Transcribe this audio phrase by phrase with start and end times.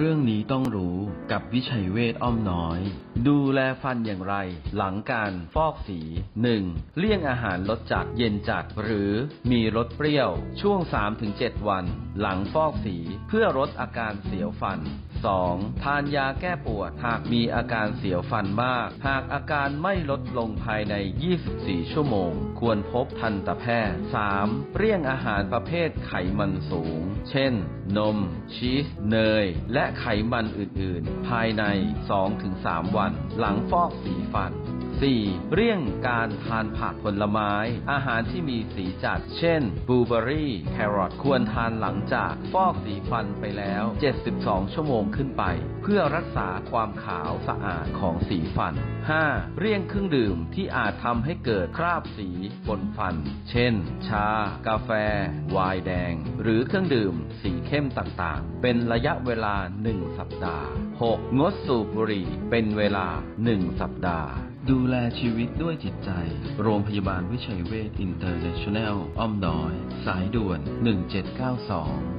[0.00, 0.96] เรื่องนี้ต้องรู้
[1.32, 2.80] กับวิชัยเวทอ้อมน้อย
[3.28, 4.34] ดูแลฟันอย่างไร
[4.76, 6.00] หลังการฟอกสี
[6.48, 6.98] 1.
[6.98, 9.10] เลี่ยงอาหารรสจัดเย็นจัด หรือ
[9.50, 10.30] มีรสเปรี้ยว
[10.60, 10.80] ช่วง
[11.24, 11.84] 3-7 วัน
[12.20, 12.96] หลังฟอกสี
[13.28, 14.78] เพื่อลดอาการเสียวฟัน
[15.26, 15.82] 2.
[15.84, 20.94] ทานยาแก้ปวด หากมีอาการเสียวฟันมาก หากอาการไม่ลดลงภายใน
[21.44, 23.98] 24 ชั่วโมง ควรพบทันตแพทย์
[24.36, 24.76] 3.
[24.76, 27.00] เลี่ยงอาหารประเภทไขมันสูง
[27.30, 27.52] เช่น
[27.96, 28.18] นม
[28.54, 31.64] ชีส เนย และไขมันอื่น ๆ ภายใน
[32.30, 34.52] 2-3 วัน หลังฟอกสีฟัน
[35.06, 35.52] 4.
[35.52, 37.52] เลี่ยงการทานผักผลไม้
[37.90, 43.84] อาหารที่มีสีจัด เช่นบลูเบอรี่แครอทควรทานหลังจากฟอกสีฟันไปแล้ว
[44.28, 45.44] 72 ชั่วโมงขึ้นไป
[45.82, 48.74] เพื่อรักษาความขาวสะอาดของสีฟัน
[49.16, 49.58] 5.
[49.58, 52.28] เลี่ยงเครื่องดื่มที่อาจทำให้เกิดคราบสี
[52.68, 53.14] บนฟัน
[53.50, 53.74] เช่น
[54.08, 54.26] ชา
[54.66, 54.90] กาแฟ
[55.50, 56.12] ไวน์แดง
[56.42, 59.56] หรือเครื่องดื่มสีเข้มต่างๆ เป็นระยะเวลา
[59.88, 60.68] 1 สัปดาห์
[61.02, 61.38] 6.
[61.38, 63.06] งดสูบบุหรี่เป็นเวลา
[63.44, 64.30] 1 สัปดาห์
[64.70, 66.10] ดูแลชีวิตด้วยจิตใจ
[66.62, 69.72] โรงพยาบาลวิชัยเวชอินเตอร์เนชั่นแนลอ้อมน้อย
[70.04, 70.60] สายด่วน